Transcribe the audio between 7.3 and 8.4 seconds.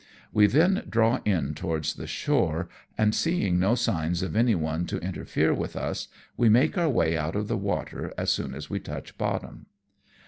of the water as